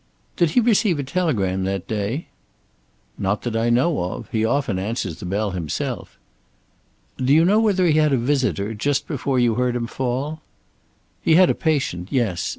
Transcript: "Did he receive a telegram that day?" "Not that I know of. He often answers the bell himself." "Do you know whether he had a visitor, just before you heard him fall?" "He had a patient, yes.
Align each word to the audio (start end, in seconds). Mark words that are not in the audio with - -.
"Did 0.35 0.49
he 0.57 0.59
receive 0.59 0.97
a 0.97 1.03
telegram 1.03 1.63
that 1.65 1.87
day?" 1.87 2.29
"Not 3.19 3.43
that 3.43 3.55
I 3.55 3.69
know 3.69 4.01
of. 4.03 4.27
He 4.31 4.43
often 4.43 4.79
answers 4.79 5.19
the 5.19 5.27
bell 5.27 5.51
himself." 5.51 6.17
"Do 7.19 7.31
you 7.31 7.45
know 7.45 7.59
whether 7.59 7.85
he 7.85 7.99
had 7.99 8.11
a 8.11 8.17
visitor, 8.17 8.73
just 8.73 9.07
before 9.07 9.37
you 9.37 9.53
heard 9.53 9.75
him 9.75 9.85
fall?" 9.85 10.41
"He 11.21 11.35
had 11.35 11.51
a 11.51 11.53
patient, 11.53 12.07
yes. 12.11 12.49